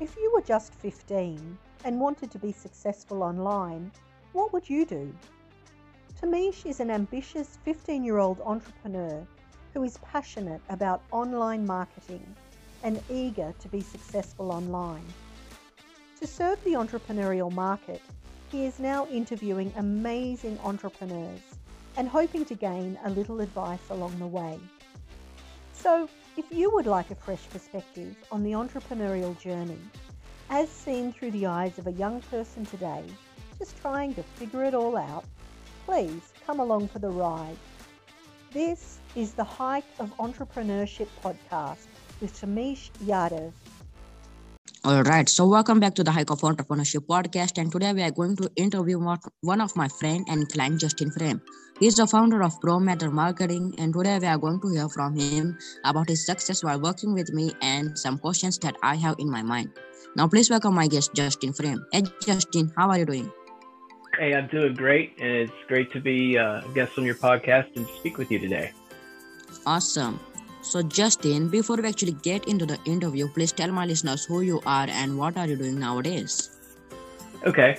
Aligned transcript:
If 0.00 0.14
you 0.16 0.30
were 0.32 0.42
just 0.42 0.74
15 0.74 1.58
and 1.84 2.00
wanted 2.00 2.30
to 2.30 2.38
be 2.38 2.52
successful 2.52 3.24
online, 3.24 3.90
what 4.32 4.52
would 4.52 4.70
you 4.70 4.84
do? 4.84 5.12
Tamish 6.20 6.64
is 6.66 6.78
an 6.78 6.88
ambitious 6.88 7.58
15 7.64 8.04
year 8.04 8.18
old 8.18 8.40
entrepreneur 8.42 9.26
who 9.74 9.82
is 9.82 9.98
passionate 9.98 10.60
about 10.68 11.02
online 11.10 11.66
marketing 11.66 12.24
and 12.84 13.02
eager 13.10 13.52
to 13.58 13.68
be 13.68 13.80
successful 13.80 14.52
online. 14.52 15.04
To 16.20 16.28
serve 16.28 16.62
the 16.62 16.74
entrepreneurial 16.74 17.52
market, 17.52 18.00
he 18.52 18.66
is 18.66 18.78
now 18.78 19.08
interviewing 19.08 19.72
amazing 19.76 20.60
entrepreneurs 20.62 21.58
and 21.96 22.08
hoping 22.08 22.44
to 22.44 22.54
gain 22.54 22.96
a 23.04 23.10
little 23.10 23.40
advice 23.40 23.90
along 23.90 24.16
the 24.20 24.26
way. 24.26 24.60
So, 25.72 26.08
if 26.38 26.52
you 26.52 26.70
would 26.70 26.86
like 26.86 27.10
a 27.10 27.16
fresh 27.16 27.50
perspective 27.50 28.14
on 28.30 28.44
the 28.44 28.52
entrepreneurial 28.52 29.36
journey, 29.40 29.80
as 30.50 30.68
seen 30.68 31.12
through 31.12 31.32
the 31.32 31.44
eyes 31.44 31.76
of 31.80 31.88
a 31.88 31.92
young 31.92 32.20
person 32.30 32.64
today, 32.64 33.02
just 33.58 33.76
trying 33.80 34.14
to 34.14 34.22
figure 34.22 34.62
it 34.62 34.72
all 34.72 34.96
out, 34.96 35.24
please 35.84 36.32
come 36.46 36.60
along 36.60 36.86
for 36.86 37.00
the 37.00 37.08
ride. 37.08 37.56
This 38.52 38.98
is 39.16 39.34
the 39.34 39.42
Hike 39.42 39.90
of 39.98 40.16
Entrepreneurship 40.18 41.08
podcast 41.24 41.86
with 42.20 42.40
Tamish 42.40 42.90
Yadav. 43.04 43.52
All 44.88 45.02
right, 45.02 45.28
so 45.28 45.46
welcome 45.46 45.80
back 45.80 45.94
to 45.96 46.02
the 46.02 46.10
Hike 46.10 46.30
of 46.30 46.40
Entrepreneurship 46.40 47.04
podcast, 47.04 47.58
and 47.58 47.70
today 47.70 47.92
we 47.92 48.00
are 48.00 48.10
going 48.10 48.34
to 48.36 48.50
interview 48.56 48.98
one 49.42 49.60
of 49.60 49.76
my 49.76 49.86
friend 49.86 50.24
and 50.30 50.48
client, 50.48 50.80
Justin 50.80 51.10
Frame. 51.10 51.42
He 51.78 51.88
is 51.88 51.96
the 51.96 52.06
founder 52.06 52.42
of 52.42 52.58
ProMethod 52.60 53.12
Marketing, 53.12 53.74
and 53.76 53.92
today 53.92 54.18
we 54.18 54.26
are 54.26 54.38
going 54.38 54.58
to 54.62 54.68
hear 54.70 54.88
from 54.88 55.14
him 55.14 55.58
about 55.84 56.08
his 56.08 56.24
success 56.24 56.64
while 56.64 56.80
working 56.80 57.12
with 57.12 57.34
me 57.34 57.52
and 57.60 57.98
some 57.98 58.16
questions 58.16 58.58
that 58.60 58.76
I 58.82 58.94
have 58.94 59.16
in 59.18 59.30
my 59.30 59.42
mind. 59.42 59.68
Now, 60.16 60.26
please 60.26 60.48
welcome 60.48 60.74
my 60.74 60.86
guest, 60.88 61.12
Justin 61.12 61.52
Frame. 61.52 61.84
Hey, 61.92 62.04
Justin, 62.22 62.72
how 62.74 62.88
are 62.88 62.98
you 62.98 63.04
doing? 63.04 63.30
Hey, 64.18 64.34
I'm 64.34 64.46
doing 64.46 64.72
great, 64.72 65.12
and 65.20 65.50
it's 65.50 65.52
great 65.66 65.92
to 65.92 66.00
be 66.00 66.38
uh, 66.38 66.62
a 66.64 66.72
guest 66.72 66.96
on 66.96 67.04
your 67.04 67.16
podcast 67.16 67.76
and 67.76 67.86
speak 67.98 68.16
with 68.16 68.30
you 68.30 68.38
today. 68.38 68.72
Awesome. 69.66 70.18
So, 70.68 70.82
Justin, 70.82 71.48
before 71.48 71.76
we 71.78 71.88
actually 71.88 72.12
get 72.12 72.46
into 72.46 72.66
the 72.66 72.78
interview, 72.84 73.26
please 73.28 73.52
tell 73.52 73.72
my 73.72 73.86
listeners 73.86 74.26
who 74.26 74.42
you 74.42 74.60
are 74.66 74.86
and 74.90 75.16
what 75.16 75.38
are 75.38 75.46
you 75.46 75.56
doing 75.56 75.78
nowadays. 75.78 76.50
Okay, 77.46 77.78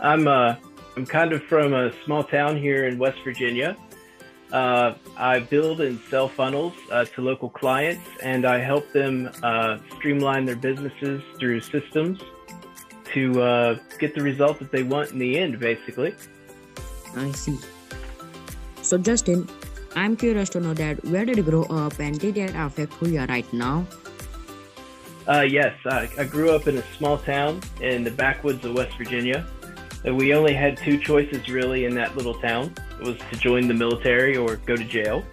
I'm 0.00 0.26
uh, 0.26 0.56
I'm 0.96 1.06
kind 1.06 1.32
of 1.32 1.44
from 1.44 1.72
a 1.72 1.92
small 2.04 2.24
town 2.24 2.56
here 2.56 2.88
in 2.88 2.98
West 2.98 3.18
Virginia. 3.22 3.76
Uh, 4.52 4.94
I 5.16 5.38
build 5.38 5.80
and 5.80 6.00
sell 6.10 6.26
funnels 6.26 6.74
uh, 6.90 7.04
to 7.04 7.22
local 7.22 7.48
clients, 7.48 8.02
and 8.20 8.44
I 8.44 8.58
help 8.58 8.90
them 8.90 9.30
uh, 9.44 9.78
streamline 9.94 10.46
their 10.46 10.56
businesses 10.56 11.22
through 11.38 11.60
systems 11.60 12.18
to 13.14 13.40
uh, 13.40 13.78
get 14.00 14.16
the 14.16 14.22
result 14.22 14.58
that 14.58 14.72
they 14.72 14.82
want 14.82 15.12
in 15.12 15.20
the 15.20 15.38
end, 15.38 15.60
basically. 15.60 16.12
I 17.14 17.30
see. 17.30 17.56
So, 18.82 18.98
Justin, 18.98 19.48
I'm 19.96 20.14
curious 20.14 20.50
to 20.50 20.60
know 20.60 20.74
that 20.74 21.02
where 21.06 21.24
did 21.24 21.38
you 21.38 21.42
grow 21.42 21.62
up 21.64 21.98
and 21.98 22.20
did 22.20 22.34
that 22.34 22.54
affect 22.54 22.92
who 22.94 23.08
you 23.08 23.18
are 23.18 23.26
right 23.26 23.50
now? 23.52 23.86
Uh, 25.26 25.40
yes, 25.40 25.74
I, 25.86 26.08
I 26.18 26.24
grew 26.24 26.50
up 26.50 26.68
in 26.68 26.76
a 26.76 26.82
small 26.98 27.16
town 27.16 27.62
in 27.80 28.04
the 28.04 28.10
backwoods 28.10 28.62
of 28.66 28.74
West 28.74 28.96
Virginia. 28.98 29.46
And 30.04 30.16
We 30.16 30.34
only 30.34 30.52
had 30.52 30.76
two 30.76 30.98
choices 30.98 31.48
really 31.48 31.86
in 31.86 31.94
that 31.94 32.14
little 32.14 32.34
town. 32.34 32.74
It 33.00 33.06
was 33.06 33.16
to 33.32 33.38
join 33.38 33.68
the 33.68 33.74
military 33.74 34.36
or 34.36 34.56
go 34.56 34.76
to 34.76 34.84
jail. 34.84 35.24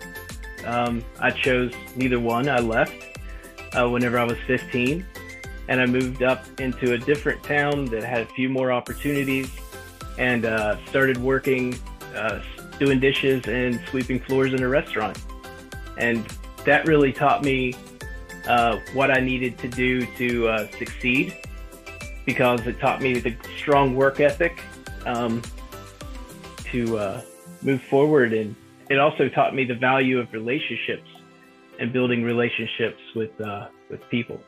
Um, 0.65 1.03
I 1.19 1.29
chose 1.29 1.73
neither 1.97 2.19
one. 2.21 2.47
I 2.47 2.59
left 2.59 2.95
uh, 3.73 3.89
whenever 3.89 4.17
I 4.17 4.23
was 4.23 4.37
15 4.47 5.05
and 5.67 5.81
I 5.81 5.85
moved 5.85 6.23
up 6.23 6.45
into 6.61 6.93
a 6.93 6.97
different 6.97 7.43
town 7.43 7.85
that 7.87 8.03
had 8.03 8.21
a 8.21 8.25
few 8.27 8.47
more 8.47 8.71
opportunities 8.71 9.51
and 10.17 10.45
uh, 10.45 10.77
started 10.85 11.17
working, 11.17 11.77
uh, 12.15 12.41
doing 12.83 12.99
dishes 12.99 13.47
and 13.47 13.79
sweeping 13.89 14.19
floors 14.19 14.53
in 14.53 14.61
a 14.61 14.67
restaurant. 14.67 15.17
And 15.97 16.25
that 16.65 16.85
really 16.85 17.13
taught 17.13 17.41
me 17.43 17.73
uh, 18.47 18.79
what 18.93 19.09
I 19.09 19.19
needed 19.21 19.57
to 19.59 19.69
do 19.69 20.05
to 20.17 20.47
uh, 20.49 20.67
succeed 20.71 21.37
because 22.25 22.65
it 22.67 22.79
taught 22.79 23.01
me 23.01 23.19
the 23.19 23.35
strong 23.57 23.95
work 23.95 24.19
ethic 24.19 24.61
um, 25.05 25.41
to 26.71 26.97
uh, 26.97 27.21
move 27.61 27.81
forward. 27.83 28.33
And 28.33 28.53
it 28.89 28.99
also 28.99 29.29
taught 29.29 29.55
me 29.55 29.63
the 29.63 29.75
value 29.75 30.19
of 30.19 30.31
relationships 30.33 31.09
and 31.79 31.93
building 31.93 32.23
relationships 32.23 33.01
with, 33.15 33.39
uh, 33.39 33.67
with 33.89 34.01
people. 34.09 34.39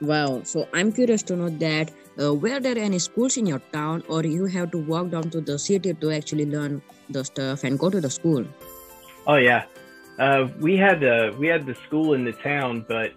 Wow. 0.00 0.42
So 0.44 0.66
I'm 0.72 0.92
curious 0.92 1.22
to 1.24 1.36
know 1.36 1.50
that 1.50 1.90
uh, 2.20 2.34
were 2.34 2.60
there 2.60 2.78
any 2.78 2.98
schools 2.98 3.36
in 3.36 3.46
your 3.46 3.60
town, 3.72 4.02
or 4.08 4.22
you 4.24 4.44
have 4.46 4.70
to 4.72 4.78
walk 4.78 5.10
down 5.10 5.30
to 5.30 5.40
the 5.40 5.58
city 5.58 5.94
to 5.94 6.10
actually 6.10 6.46
learn 6.46 6.82
the 7.08 7.24
stuff 7.24 7.64
and 7.64 7.78
go 7.78 7.90
to 7.90 8.00
the 8.00 8.10
school? 8.10 8.44
Oh 9.26 9.36
yeah, 9.36 9.64
uh, 10.18 10.48
we 10.58 10.76
had 10.76 11.00
the 11.00 11.34
we 11.38 11.46
had 11.46 11.66
the 11.66 11.74
school 11.86 12.14
in 12.14 12.24
the 12.24 12.32
town, 12.32 12.84
but 12.86 13.12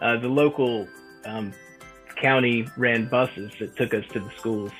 uh, 0.00 0.16
the 0.18 0.28
local 0.28 0.86
um, 1.24 1.52
county 2.16 2.66
ran 2.76 3.08
buses 3.08 3.52
that 3.58 3.76
took 3.76 3.94
us 3.94 4.04
to 4.12 4.20
the 4.20 4.30
schools. 4.38 4.72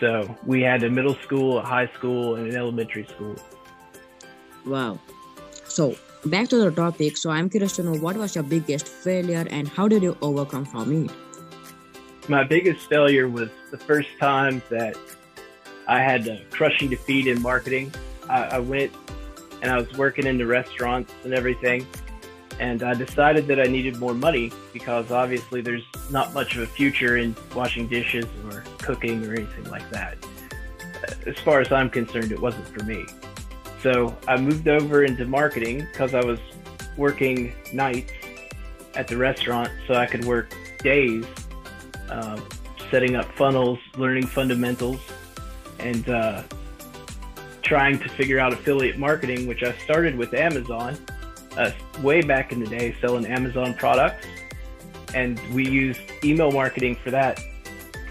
So 0.00 0.36
we 0.44 0.62
had 0.62 0.82
a 0.82 0.90
middle 0.90 1.16
school, 1.16 1.58
a 1.58 1.62
high 1.62 1.88
school, 1.94 2.36
and 2.36 2.46
an 2.46 2.56
elementary 2.56 3.06
school. 3.06 3.36
Wow. 4.66 4.98
So 5.68 5.96
back 6.26 6.48
to 6.48 6.56
the 6.56 6.70
topic. 6.70 7.16
So 7.16 7.30
I'm 7.30 7.48
curious 7.48 7.76
to 7.76 7.82
know 7.82 7.94
what 7.94 8.16
was 8.16 8.34
your 8.34 8.44
biggest 8.44 8.88
failure 8.88 9.46
and 9.50 9.68
how 9.68 9.88
did 9.88 10.02
you 10.02 10.16
overcome 10.20 10.64
from 10.64 11.04
it? 11.04 11.10
My 12.28 12.42
biggest 12.42 12.88
failure 12.88 13.28
was 13.28 13.50
the 13.70 13.78
first 13.78 14.08
time 14.18 14.60
that 14.68 14.96
I 15.86 16.00
had 16.00 16.26
a 16.26 16.42
crushing 16.50 16.90
defeat 16.90 17.28
in 17.28 17.40
marketing. 17.40 17.94
I, 18.28 18.42
I 18.42 18.58
went 18.58 18.92
and 19.62 19.70
I 19.70 19.78
was 19.78 19.92
working 19.96 20.26
in 20.26 20.36
the 20.36 20.46
restaurants 20.46 21.12
and 21.22 21.32
everything. 21.32 21.86
And 22.58 22.82
I 22.82 22.94
decided 22.94 23.46
that 23.46 23.60
I 23.60 23.64
needed 23.64 23.98
more 23.98 24.12
money 24.12 24.50
because 24.72 25.12
obviously 25.12 25.60
there's 25.60 25.84
not 26.10 26.34
much 26.34 26.56
of 26.56 26.62
a 26.62 26.66
future 26.66 27.16
in 27.16 27.36
washing 27.54 27.86
dishes 27.86 28.24
or 28.50 28.64
cooking 28.78 29.24
or 29.24 29.32
anything 29.32 29.70
like 29.70 29.88
that. 29.90 30.16
As 31.26 31.38
far 31.38 31.60
as 31.60 31.70
I'm 31.70 31.90
concerned, 31.90 32.32
it 32.32 32.40
wasn't 32.40 32.66
for 32.66 32.82
me. 32.84 33.04
So 33.82 34.16
I 34.26 34.36
moved 34.36 34.66
over 34.66 35.04
into 35.04 35.26
marketing 35.26 35.86
because 35.92 36.12
I 36.12 36.24
was 36.24 36.40
working 36.96 37.54
nights 37.72 38.12
at 38.96 39.06
the 39.06 39.16
restaurant 39.16 39.70
so 39.86 39.94
I 39.94 40.06
could 40.06 40.24
work 40.24 40.52
days 40.82 41.24
uh, 42.10 42.40
setting 42.90 43.16
up 43.16 43.26
funnels, 43.32 43.78
learning 43.96 44.26
fundamentals, 44.26 45.00
and 45.78 46.08
uh, 46.08 46.42
trying 47.62 47.98
to 47.98 48.08
figure 48.10 48.38
out 48.38 48.52
affiliate 48.52 48.98
marketing, 48.98 49.46
which 49.46 49.62
I 49.62 49.72
started 49.78 50.16
with 50.16 50.34
Amazon 50.34 50.96
uh, 51.56 51.70
way 52.02 52.22
back 52.22 52.52
in 52.52 52.60
the 52.60 52.66
day, 52.66 52.94
selling 53.00 53.26
Amazon 53.26 53.74
products. 53.74 54.26
And 55.14 55.40
we 55.54 55.68
used 55.68 56.00
email 56.24 56.52
marketing 56.52 56.96
for 57.02 57.10
that. 57.10 57.40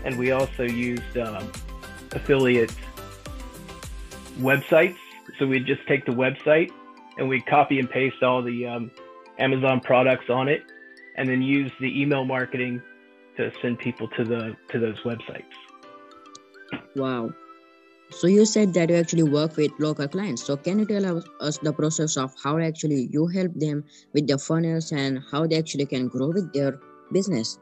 And 0.04 0.18
we 0.18 0.32
also 0.32 0.64
used 0.64 1.18
um, 1.18 1.52
affiliate 2.12 2.74
websites 4.40 4.98
so 5.38 5.46
we'd 5.46 5.66
just 5.66 5.86
take 5.88 6.06
the 6.06 6.12
website 6.12 6.72
and 7.18 7.28
we'd 7.28 7.46
copy 7.46 7.80
and 7.80 7.90
paste 7.90 8.24
all 8.24 8.42
the 8.42 8.66
um, 8.66 8.92
Amazon 9.38 9.80
products 9.82 10.30
on 10.30 10.48
it, 10.48 10.64
and 11.16 11.28
then 11.28 11.42
use 11.42 11.72
the 11.80 12.02
email 12.02 12.26
marketing 12.26 12.82
to 13.38 13.52
send 13.62 13.80
people 13.80 14.08
to 14.10 14.24
the 14.24 14.56
to 14.70 14.80
those 14.80 15.02
websites. 15.04 15.56
Wow. 16.96 17.32
So 18.12 18.28
you 18.28 18.46
said 18.46 18.74
that 18.76 18.90
you 18.90 18.96
actually 18.96 19.24
work 19.24 19.58
with 19.58 19.72
local 19.80 20.08
clients. 20.08 20.44
So 20.44 20.56
can 20.56 20.80
you 20.80 20.86
tell 20.86 21.24
us 21.42 21.58
the 21.58 21.74
process 21.74 22.18
of 22.18 22.34
how 22.42 22.58
actually 22.60 23.10
you 23.12 23.26
help 23.28 23.54
them 23.56 23.84
with 24.14 24.28
their 24.28 24.38
funnels 24.38 24.92
and 24.92 25.20
how 25.32 25.48
they 25.48 25.58
actually 25.58 25.88
can 25.88 26.08
grow 26.08 26.28
with 26.28 26.54
their 26.54 26.80
business? 27.12 27.58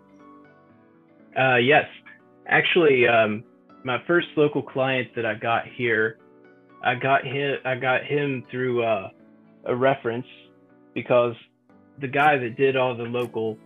Uh, 1.39 1.55
yes, 1.55 1.85
actually, 2.47 3.07
um, 3.07 3.43
my 3.83 4.03
first 4.05 4.27
local 4.35 4.61
client 4.61 5.07
that 5.15 5.25
I 5.25 5.35
got 5.35 5.65
here 5.65 6.17
I 6.83 6.95
got 6.95 7.25
him. 7.25 7.57
I 7.63 7.75
got 7.75 8.03
him 8.03 8.43
through 8.51 8.83
uh, 8.83 9.09
a 9.65 9.75
reference 9.75 10.27
because 10.93 11.33
the 11.99 12.07
guy 12.07 12.37
that 12.37 12.57
did 12.57 12.75
all 12.75 12.95
the 12.95 13.03
local 13.03 13.57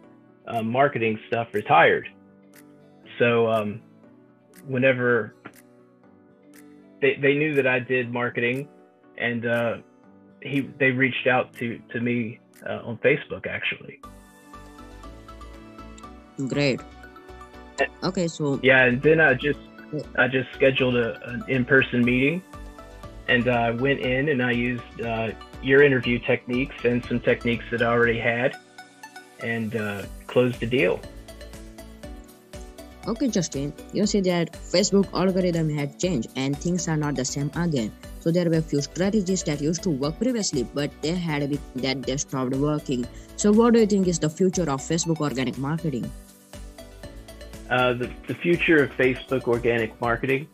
uh, 0.48 0.62
marketing 0.64 1.20
stuff 1.28 1.48
retired. 1.54 2.08
So 3.20 3.50
um, 3.50 3.82
whenever 4.68 5.36
they 7.02 7.16
they 7.16 7.36
knew 7.36 7.56
that 7.56 7.68
I 7.68 7.80
did 7.80 8.12
marketing, 8.12 8.68
and 9.18 9.46
uh, 9.46 9.78
he 10.42 10.62
they 10.80 10.92
reached 10.92 11.28
out 11.28 11.54
to 11.56 11.80
to 11.92 12.00
me 12.00 12.40
uh, 12.68 12.82
on 12.84 12.98
Facebook 12.98 13.48
actually. 13.48 14.00
Great. 16.48 16.82
Okay, 18.04 18.28
so 18.28 18.60
yeah, 18.64 18.86
and 18.86 19.02
then 19.02 19.20
I 19.20 19.34
just 19.34 19.60
I 20.18 20.28
just 20.28 20.52
scheduled 20.54 20.96
a, 20.96 21.20
an 21.30 21.44
in 21.48 21.66
person 21.66 22.04
meeting 22.04 22.42
and 23.28 23.48
I 23.50 23.70
uh, 23.70 23.76
went 23.76 24.00
in 24.00 24.30
and 24.30 24.42
I 24.42 24.52
used 24.52 25.02
uh, 25.02 25.32
your 25.62 25.84
interview 25.84 26.20
techniques 26.20 26.76
and 26.84 27.04
some 27.06 27.20
techniques 27.20 27.66
that 27.72 27.82
I 27.82 27.88
already 27.88 28.20
had, 28.20 28.56
and 29.42 29.76
uh, 30.36 30.50
the 30.60 30.66
deal. 30.66 31.00
Okay, 33.08 33.30
Justin, 33.30 33.74
you 33.94 34.06
see 34.06 34.20
that 34.22 34.52
Facebook 34.52 35.08
algorithm 35.14 35.70
had 35.70 35.98
changed 35.98 36.30
and 36.36 36.58
things 36.58 36.90
are 36.90 36.98
not 36.98 37.16
the 37.16 37.24
same 37.24 37.50
again. 37.56 37.90
So 38.20 38.32
there 38.32 38.50
were 38.50 38.58
a 38.58 38.62
few 38.62 38.82
strategies 38.82 39.44
that 39.44 39.62
used 39.62 39.84
to 39.84 39.90
work 39.90 40.18
previously, 40.18 40.64
but 40.64 40.92
they 41.02 41.16
had 41.16 41.42
a 41.44 41.48
bit 41.48 41.62
that 41.76 42.04
they 42.04 42.18
stopped 42.18 42.54
working. 42.56 43.08
So 43.38 43.54
what 43.54 43.74
do 43.74 43.80
you 43.80 43.86
think 43.88 44.08
is 44.08 44.20
the 44.20 44.30
future 44.30 44.64
of 44.64 44.82
Facebook 44.82 45.22
organic 45.22 45.58
marketing? 45.58 46.12
Uh, 47.70 47.94
the, 47.94 48.12
the 48.28 48.36
future 48.36 48.84
of 48.84 48.92
Facebook 48.98 49.44
organic 49.48 50.00
marketing 50.02 50.50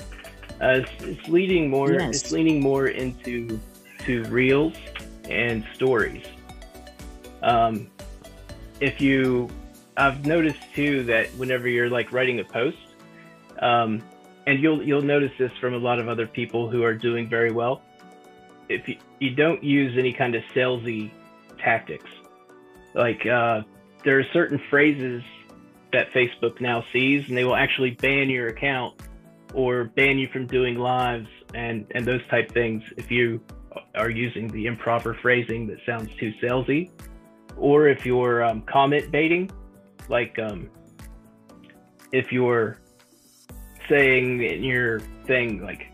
uh, 0.62 0.82
is, 0.82 1.08
is 1.08 1.28
leading 1.28 1.72
more. 1.72 1.94
Yes. 1.94 2.22
It's 2.22 2.32
leaning 2.32 2.62
more 2.62 2.88
into 2.88 3.60
to 4.06 4.24
reels 4.26 4.76
and 5.28 5.66
stories. 5.74 6.26
Um, 7.42 7.88
if 8.80 9.02
you, 9.02 9.50
I've 9.96 10.26
noticed 10.26 10.62
too 10.74 11.04
that 11.06 11.28
whenever 11.32 11.68
you're 11.68 11.90
like 11.90 12.12
writing 12.12 12.40
a 12.40 12.44
post, 12.44 12.78
um, 13.60 14.02
and 14.48 14.60
you'll 14.60 14.82
you'll 14.84 15.02
notice 15.02 15.32
this 15.38 15.52
from 15.60 15.74
a 15.74 15.78
lot 15.78 16.00
of 16.00 16.08
other 16.10 16.28
people 16.28 16.70
who 16.70 16.84
are 16.84 16.94
doing 16.94 17.30
very 17.30 17.52
well. 17.52 17.82
If 18.70 18.88
you, 18.88 18.98
you 19.20 19.36
don't 19.36 19.64
use 19.64 19.98
any 19.98 20.14
kind 20.14 20.36
of 20.36 20.44
salesy 20.56 21.12
tactics, 21.60 22.10
like 22.94 23.26
uh, 23.26 23.62
there 24.04 24.20
are 24.20 24.26
certain 24.34 24.60
phrases 24.70 25.24
that 25.92 26.12
Facebook 26.12 26.60
now 26.60 26.84
sees, 26.92 27.28
and 27.28 27.38
they 27.38 27.44
will 27.44 27.56
actually 27.56 27.92
ban 27.92 28.30
your 28.30 28.48
account 28.48 29.00
or 29.54 29.86
ban 29.86 30.18
you 30.18 30.28
from 30.30 30.48
doing 30.48 30.76
lives 30.76 31.28
and 31.54 31.86
and 31.92 32.06
those 32.06 32.26
type 32.28 32.52
things 32.52 32.84
if 32.98 33.12
you 33.12 33.40
are 33.96 34.10
using 34.10 34.48
the 34.50 34.66
improper 34.66 35.14
phrasing 35.14 35.68
that 35.68 35.78
sounds 35.86 36.10
too 36.16 36.34
salesy, 36.42 36.90
or 37.58 37.88
if 37.88 38.06
you're 38.06 38.44
um, 38.44 38.62
comment 38.64 39.12
baiting, 39.12 39.50
like 40.10 40.38
um, 40.40 40.70
if 42.12 42.32
you're 42.32 42.78
saying 43.90 44.42
in 44.44 44.64
your 44.64 45.00
thing 45.26 45.62
like 45.62 45.88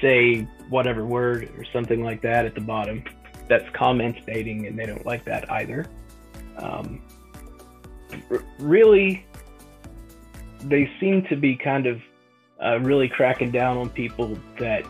say 0.00 0.42
whatever 0.68 1.04
word 1.04 1.50
or 1.56 1.64
something 1.72 2.02
like 2.02 2.20
that 2.22 2.44
at 2.46 2.54
the 2.54 2.60
bottom 2.60 3.02
that's 3.48 3.68
comment 3.74 4.24
baiting 4.26 4.66
and 4.66 4.78
they 4.78 4.86
don't 4.86 5.04
like 5.06 5.24
that 5.24 5.50
either 5.52 5.86
um, 6.58 7.00
r- 8.30 8.44
really 8.58 9.24
they 10.64 10.90
seem 11.00 11.24
to 11.28 11.36
be 11.36 11.56
kind 11.56 11.86
of 11.86 12.00
uh, 12.62 12.78
really 12.80 13.08
cracking 13.08 13.50
down 13.50 13.76
on 13.76 13.88
people 13.88 14.36
that 14.58 14.84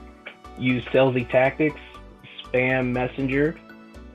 use 0.59 0.85
salesy 0.87 1.29
tactics 1.31 1.81
spam 2.43 2.91
messenger 2.93 3.59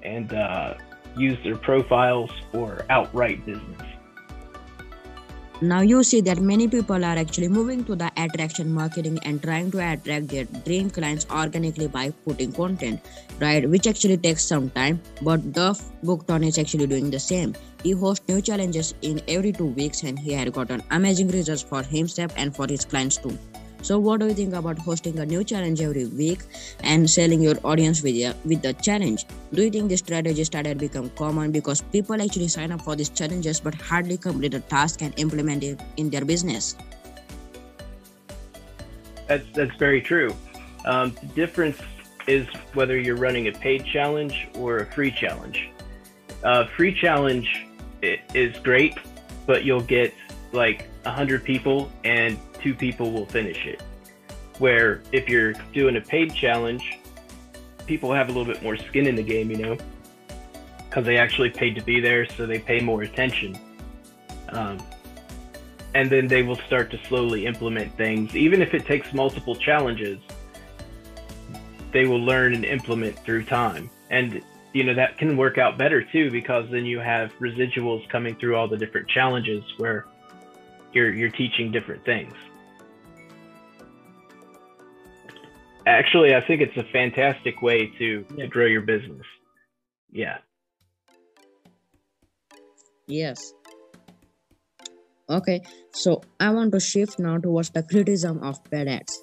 and 0.03 0.33
uh, 0.33 0.73
use 1.15 1.37
their 1.43 1.55
profiles 1.55 2.31
for 2.51 2.85
outright 2.89 3.45
business 3.45 3.92
Now 5.63 5.79
you 5.79 6.03
see 6.03 6.19
that 6.19 6.39
many 6.41 6.67
people 6.67 7.05
are 7.05 7.17
actually 7.17 7.47
moving 7.47 7.85
to 7.85 7.95
the 7.95 8.11
attraction 8.17 8.73
marketing 8.73 9.17
and 9.23 9.41
trying 9.41 9.71
to 9.71 9.77
attract 9.77 10.27
their 10.27 10.43
dream 10.65 10.89
clients 10.89 11.25
organically 11.31 11.87
by 11.87 12.09
putting 12.25 12.51
content, 12.51 12.99
right? 13.39 13.69
Which 13.69 13.87
actually 13.87 14.17
takes 14.17 14.43
some 14.43 14.69
time, 14.71 15.01
but 15.21 15.53
Duff 15.53 15.81
Bookton 16.03 16.45
is 16.45 16.57
actually 16.57 16.87
doing 16.87 17.09
the 17.09 17.17
same. 17.17 17.55
He 17.81 17.91
hosts 17.91 18.27
new 18.27 18.41
challenges 18.41 18.93
in 19.03 19.21
every 19.29 19.53
two 19.53 19.67
weeks 19.67 20.03
and 20.03 20.19
he 20.19 20.33
had 20.33 20.51
gotten 20.51 20.83
amazing 20.91 21.29
results 21.29 21.61
for 21.61 21.81
himself 21.81 22.33
and 22.35 22.53
for 22.53 22.67
his 22.67 22.83
clients 22.83 23.15
too. 23.15 23.37
So 23.83 23.99
what 23.99 24.21
do 24.21 24.27
you 24.27 24.33
think 24.33 24.53
about 24.53 24.77
hosting 24.77 25.19
a 25.19 25.25
new 25.25 25.43
challenge 25.43 25.81
every 25.81 26.05
week 26.05 26.39
and 26.79 27.09
selling 27.09 27.41
your 27.41 27.55
audience 27.65 28.01
with, 28.01 28.15
your, 28.15 28.33
with 28.45 28.61
the 28.61 28.71
challenge? 28.71 29.25
Do 29.53 29.61
you 29.61 29.69
think 29.69 29.89
this 29.89 29.99
strategy 29.99 30.41
started 30.45 30.77
become 30.77 31.09
common 31.17 31.51
because 31.51 31.81
people 31.81 32.21
actually 32.21 32.47
sign 32.47 32.71
up 32.71 32.81
for 32.81 32.95
these 32.95 33.09
challenges 33.09 33.59
but 33.59 33.75
hardly 33.75 34.15
complete 34.15 34.53
the 34.53 34.61
task 34.61 35.01
and 35.01 35.13
implement 35.19 35.63
it 35.63 35.81
in 35.97 36.09
their 36.09 36.23
business? 36.23 36.77
That's 39.27 39.45
that's 39.53 39.75
very 39.75 40.01
true. 40.01 40.33
Um, 40.85 41.13
the 41.19 41.27
difference 41.35 41.77
is 42.25 42.47
whether 42.73 42.97
you're 42.97 43.17
running 43.17 43.49
a 43.49 43.51
paid 43.51 43.85
challenge 43.85 44.47
or 44.55 44.77
a 44.77 44.85
free 44.93 45.11
challenge. 45.11 45.69
Uh, 46.41 46.67
free 46.67 46.93
challenge 46.93 47.65
is 48.01 48.57
great, 48.59 48.97
but 49.45 49.65
you'll 49.65 49.81
get 49.81 50.13
like 50.53 50.87
hundred 51.05 51.43
people 51.43 51.91
and 52.05 52.37
two 52.63 52.73
people 52.73 53.11
will 53.11 53.25
finish 53.25 53.65
it. 53.65 53.81
Where 54.59 55.01
if 55.11 55.27
you're 55.27 55.53
doing 55.73 55.97
a 55.97 56.01
paid 56.01 56.33
challenge, 56.33 56.99
people 57.85 58.13
have 58.13 58.29
a 58.29 58.31
little 58.31 58.51
bit 58.51 58.63
more 58.63 58.77
skin 58.77 59.07
in 59.07 59.15
the 59.15 59.23
game, 59.23 59.51
you 59.51 59.57
know, 59.57 59.77
because 60.89 61.05
they 61.05 61.17
actually 61.17 61.49
paid 61.49 61.75
to 61.75 61.81
be 61.81 61.99
there, 61.99 62.27
so 62.27 62.45
they 62.45 62.59
pay 62.59 62.79
more 62.79 63.01
attention. 63.01 63.57
Um, 64.49 64.77
and 65.95 66.09
then 66.09 66.27
they 66.27 66.43
will 66.43 66.57
start 66.57 66.91
to 66.91 66.99
slowly 67.07 67.45
implement 67.45 67.95
things 67.97 68.35
even 68.35 68.61
if 68.61 68.73
it 68.73 68.85
takes 68.85 69.13
multiple 69.13 69.55
challenges 69.55 70.19
they 71.91 72.05
will 72.05 72.19
learn 72.19 72.53
and 72.53 72.65
implement 72.65 73.17
through 73.19 73.43
time 73.43 73.89
and 74.09 74.41
you 74.73 74.83
know 74.83 74.93
that 74.93 75.17
can 75.17 75.37
work 75.37 75.57
out 75.57 75.77
better 75.77 76.03
too 76.03 76.31
because 76.31 76.69
then 76.71 76.85
you 76.85 76.99
have 76.99 77.31
residuals 77.39 78.07
coming 78.09 78.35
through 78.35 78.55
all 78.55 78.67
the 78.67 78.77
different 78.77 79.07
challenges 79.07 79.63
where 79.77 80.05
you're 80.93 81.13
you're 81.13 81.29
teaching 81.29 81.71
different 81.71 82.03
things 82.05 82.33
actually 85.85 86.35
i 86.35 86.41
think 86.45 86.61
it's 86.61 86.77
a 86.77 86.83
fantastic 86.91 87.61
way 87.61 87.87
to, 87.97 88.25
Yeah. 88.35 88.43
to 88.43 88.47
grow 88.47 88.65
your 88.65 88.81
business 88.81 89.25
yeah 90.11 90.37
Yes. 93.07 93.53
Okay, 95.29 95.61
so 95.91 96.21
I 96.39 96.51
want 96.51 96.71
to 96.71 96.79
shift 96.79 97.19
now 97.19 97.37
towards 97.37 97.69
the 97.71 97.83
criticism 97.83 98.39
of 98.43 98.63
bad 98.69 98.87
ads. 98.87 99.21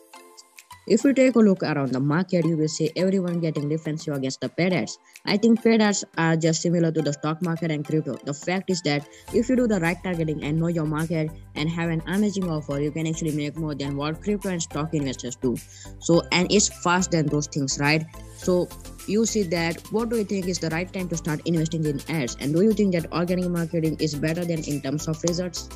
If 0.87 1.05
you 1.05 1.12
take 1.12 1.37
a 1.37 1.38
look 1.38 1.62
around 1.62 1.93
the 1.93 2.00
market, 2.00 2.44
you 2.44 2.56
will 2.56 2.69
see 2.69 2.91
everyone 2.97 3.41
getting 3.41 3.69
defensive 3.69 4.15
against 4.15 4.41
the 4.41 4.49
paid 4.49 4.73
ads. 4.73 4.99
I 5.27 5.37
think 5.37 5.62
paid 5.62 5.81
ads 5.81 6.05
are 6.17 6.37
just 6.37 6.62
similar 6.62 6.91
to 6.91 7.03
the 7.03 7.12
stock 7.12 7.43
market 7.43 7.71
and 7.71 7.85
crypto. 7.85 8.17
The 8.25 8.35
fact 8.35 8.71
is 8.71 8.81
that 8.82 9.06
if 9.32 9.49
you 9.49 9.56
do 9.56 9.67
the 9.67 9.79
right 9.81 9.97
targeting 10.03 10.43
and 10.43 10.59
know 10.59 10.69
your 10.69 10.87
market 10.87 11.31
and 11.55 11.69
have 11.69 11.91
an 11.91 12.03
amazing 12.06 12.50
offer, 12.50 12.81
you 12.81 12.91
can 12.91 13.06
actually 13.06 13.32
make 13.32 13.56
more 13.56 13.75
than 13.75 13.97
what 13.97 14.23
crypto 14.23 14.49
and 14.49 14.62
stock 14.62 14.94
investors 14.94 15.37
do. 15.37 15.56
So, 15.99 16.23
and 16.32 16.50
it's 16.50 16.69
fast 16.83 17.11
than 17.12 17.26
those 17.26 17.47
things, 17.47 17.79
right? 17.79 18.05
So, 18.37 18.69
you 19.06 19.26
see 19.26 19.43
that 19.44 19.81
what 19.93 20.09
do 20.09 20.17
you 20.17 20.25
think 20.25 20.47
is 20.47 20.59
the 20.59 20.71
right 20.71 20.91
time 20.93 21.09
to 21.09 21.17
start 21.17 21.41
investing 21.44 21.85
in 21.85 22.00
ads 22.09 22.37
and 22.41 22.55
do 22.55 22.62
you 22.62 22.73
think 22.73 22.93
that 22.93 23.11
organic 23.12 23.49
marketing 23.49 23.97
is 23.99 24.15
better 24.15 24.44
than 24.44 24.62
in 24.65 24.81
terms 24.81 25.09
of 25.09 25.21
results 25.25 25.69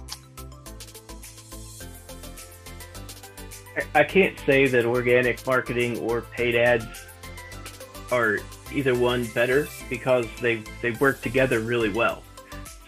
I 3.95 4.04
can't 4.04 4.38
say 4.40 4.66
that 4.66 4.85
organic 4.85 5.45
marketing 5.47 5.99
or 5.99 6.23
paid 6.23 6.54
ads 6.54 6.87
are 8.11 8.38
either 8.73 8.95
one 8.95 9.26
better 9.28 9.69
because 9.90 10.26
they 10.40 10.62
they 10.83 10.93
work 10.93 11.21
together 11.23 11.61
really 11.61 11.90
well. 11.90 12.23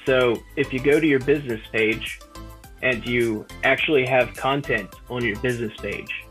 So 0.04 0.36
if 0.54 0.72
you 0.72 0.80
go 0.80 1.00
to 1.00 1.06
your 1.06 1.20
business 1.20 1.60
page 1.72 2.20
and 2.82 3.04
you 3.04 3.46
actually 3.64 4.06
have 4.06 4.34
content 4.34 4.94
on 5.10 5.24
your 5.24 5.38
business 5.40 5.72
page, 5.78 6.24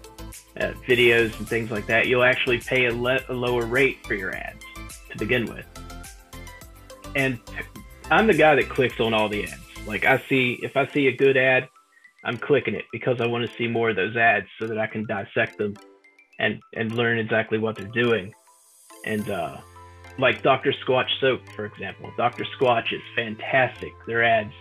uh, 0.60 0.72
videos 0.88 1.38
and 1.38 1.48
things 1.48 1.72
like 1.72 1.86
that, 1.88 2.08
you'll 2.08 2.24
actually 2.24 2.60
pay 2.60 2.86
a, 2.86 2.94
le- 2.94 3.20
a 3.28 3.34
lower 3.34 3.66
rate 3.66 4.06
for 4.06 4.14
your 4.14 4.34
ads 4.34 4.64
to 5.12 5.18
begin 5.18 5.46
with. 5.46 5.66
And 7.16 7.40
I'm 8.10 8.28
the 8.28 8.34
guy 8.34 8.56
that 8.56 8.70
clicks 8.70 9.00
on 9.00 9.14
all 9.14 9.28
the 9.28 9.44
ads. 9.44 9.60
Like 9.86 10.06
I 10.06 10.22
see 10.30 10.60
if 10.64 10.78
I 10.78 10.88
see 10.88 11.08
a 11.08 11.16
good 11.16 11.36
ad, 11.36 11.68
I'm 12.26 12.38
clicking 12.38 12.74
it 12.74 12.86
because 12.92 13.22
I 13.22 13.28
want 13.28 13.48
to 13.50 13.56
see 13.56 13.68
more 13.68 13.92
of 13.92 13.96
those 13.96 14.18
ads 14.18 14.48
so 14.60 14.68
that 14.68 14.80
I 14.80 14.88
can 14.88 15.06
dissect 15.06 15.58
them 15.58 15.76
and 16.40 16.60
and 16.74 16.92
learn 16.92 17.20
exactly 17.20 17.60
what 17.60 17.76
they're 17.76 17.88
doing. 17.88 18.34
And 19.06 19.30
uh, 19.30 19.58
like 20.18 20.42
Dr. 20.42 20.74
Squatch 20.86 21.10
soap, 21.22 21.42
for 21.56 21.66
example, 21.66 22.12
Dr. 22.18 22.46
Squatch 22.58 22.92
is 22.92 23.02
fantastic. 23.16 23.92
Their 24.08 24.24
ads 24.24 24.54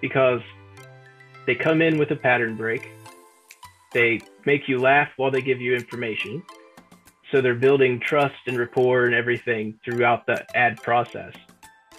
because 0.00 0.40
they 1.46 1.54
come 1.54 1.80
in 1.80 1.98
with 1.98 2.10
a 2.10 2.16
pattern 2.16 2.56
break. 2.56 2.90
They 3.94 4.20
make 4.44 4.68
you 4.68 4.78
laugh 4.78 5.08
while 5.16 5.30
they 5.30 5.40
give 5.40 5.60
you 5.60 5.74
information. 5.74 6.42
So 7.30 7.40
they're 7.40 7.54
building 7.54 8.00
trust 8.00 8.36
and 8.46 8.58
rapport 8.58 9.04
and 9.04 9.14
everything 9.14 9.78
throughout 9.84 10.26
the 10.26 10.44
ad 10.56 10.82
process. 10.82 11.32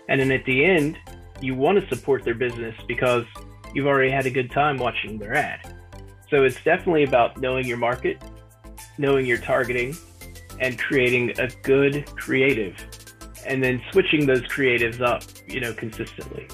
And 0.07 0.19
then 0.19 0.31
at 0.31 0.43
the 0.45 0.65
end, 0.65 0.97
you 1.39 1.55
want 1.55 1.79
to 1.79 1.95
support 1.95 2.23
their 2.25 2.33
business 2.33 2.75
because 2.87 3.25
you've 3.73 3.87
already 3.87 4.11
had 4.11 4.25
a 4.25 4.31
good 4.31 4.51
time 4.51 4.77
watching 4.77 5.17
their 5.17 5.35
ad. 5.35 5.75
So 6.29 6.43
it's 6.43 6.61
definitely 6.63 7.03
about 7.03 7.39
knowing 7.39 7.65
your 7.65 7.77
market, 7.77 8.21
knowing 8.97 9.25
your 9.25 9.39
targeting, 9.39 9.95
and 10.59 10.77
creating 10.77 11.39
a 11.39 11.47
good 11.63 12.05
creative, 12.15 12.75
and 13.45 13.63
then 13.63 13.81
switching 13.91 14.25
those 14.25 14.41
creatives 14.43 15.01
up, 15.01 15.23
you 15.47 15.59
know, 15.59 15.73
consistently. 15.73 16.47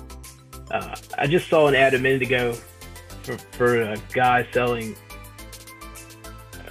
Uh, 0.71 0.95
I 1.17 1.27
just 1.27 1.49
saw 1.49 1.67
an 1.67 1.75
ad 1.75 1.93
a 1.93 1.99
minute 1.99 2.21
ago 2.21 2.53
for, 3.23 3.37
for 3.51 3.81
a 3.81 3.97
guy 4.13 4.47
selling, 4.51 4.95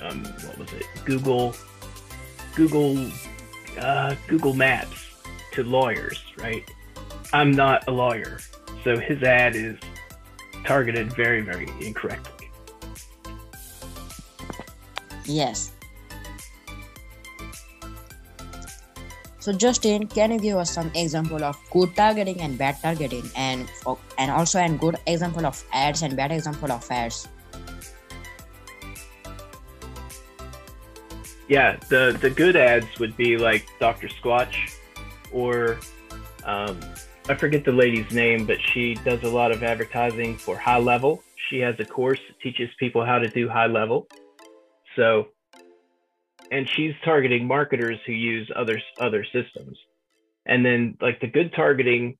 um, 0.00 0.24
what 0.24 0.58
was 0.58 0.72
it? 0.72 0.86
Google, 1.04 1.54
Google, 2.54 3.10
uh, 3.78 4.14
Google 4.28 4.54
Maps 4.54 5.08
to 5.52 5.64
lawyers, 5.64 6.22
right? 6.38 6.68
I'm 7.32 7.50
not 7.50 7.86
a 7.88 7.90
lawyer, 7.90 8.38
so 8.82 8.98
his 8.98 9.22
ad 9.22 9.56
is 9.56 9.76
targeted 10.64 11.12
very, 11.12 11.40
very 11.40 11.68
incorrectly. 11.80 12.50
Yes. 15.26 15.72
So 19.44 19.52
Justin, 19.52 20.06
can 20.06 20.32
you 20.32 20.40
give 20.40 20.56
us 20.56 20.70
some 20.70 20.90
example 20.94 21.44
of 21.44 21.56
good 21.70 21.94
targeting 21.94 22.40
and 22.40 22.56
bad 22.56 22.80
targeting, 22.80 23.28
and 23.36 23.68
and 24.16 24.30
also 24.30 24.58
a 24.58 24.70
good 24.70 24.96
example 25.06 25.44
of 25.44 25.62
ads 25.70 26.00
and 26.00 26.16
bad 26.16 26.32
example 26.32 26.72
of 26.72 26.80
ads? 26.90 27.28
Yeah, 31.46 31.76
the 31.90 32.16
the 32.18 32.30
good 32.30 32.56
ads 32.56 32.98
would 32.98 33.18
be 33.18 33.36
like 33.36 33.68
Dr. 33.80 34.08
Squatch, 34.08 34.72
or 35.30 35.78
um, 36.44 36.80
I 37.26 37.34
forget 37.34 37.64
the 37.64 37.72
lady's 37.72 38.12
name, 38.12 38.44
but 38.44 38.58
she 38.60 38.94
does 38.96 39.22
a 39.22 39.28
lot 39.28 39.50
of 39.50 39.62
advertising 39.62 40.36
for 40.36 40.56
HighLevel. 40.56 41.20
She 41.48 41.58
has 41.60 41.74
a 41.78 41.84
course 41.84 42.18
that 42.28 42.38
teaches 42.40 42.68
people 42.78 43.04
how 43.04 43.18
to 43.18 43.28
do 43.28 43.48
HighLevel. 43.48 44.06
So 44.94 45.28
and 46.50 46.68
she's 46.68 46.92
targeting 47.04 47.46
marketers 47.46 47.98
who 48.06 48.12
use 48.12 48.50
other 48.54 48.80
other 49.00 49.24
systems. 49.24 49.78
And 50.46 50.64
then 50.64 50.98
like 51.00 51.20
the 51.20 51.26
good 51.26 51.52
targeting 51.56 52.16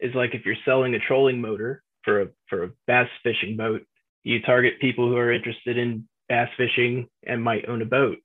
is 0.00 0.14
like 0.14 0.34
if 0.34 0.46
you're 0.46 0.56
selling 0.64 0.94
a 0.94 0.98
trolling 0.98 1.40
motor 1.40 1.82
for 2.02 2.22
a 2.22 2.26
for 2.48 2.64
a 2.64 2.70
bass 2.86 3.08
fishing 3.22 3.58
boat, 3.58 3.82
you 4.22 4.40
target 4.40 4.80
people 4.80 5.08
who 5.08 5.16
are 5.16 5.32
interested 5.32 5.76
in 5.76 6.08
bass 6.28 6.48
fishing 6.56 7.08
and 7.26 7.42
might 7.42 7.68
own 7.68 7.82
a 7.82 7.86
boat. 7.86 8.18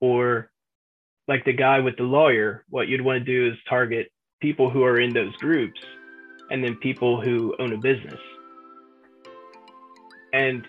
Or 0.00 0.50
like 1.26 1.46
the 1.46 1.54
guy 1.54 1.80
with 1.80 1.96
the 1.96 2.02
lawyer, 2.02 2.66
what 2.68 2.86
you'd 2.86 3.00
want 3.00 3.24
to 3.24 3.24
do 3.24 3.48
is 3.48 3.58
target 3.66 4.08
people 4.44 4.68
who 4.68 4.84
are 4.84 5.00
in 5.00 5.10
those 5.14 5.34
groups 5.36 5.80
and 6.50 6.62
then 6.62 6.74
people 6.88 7.18
who 7.18 7.56
own 7.58 7.72
a 7.72 7.78
business. 7.78 8.20
And 10.34 10.66